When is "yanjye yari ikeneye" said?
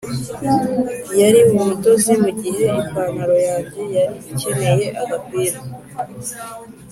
3.47-4.87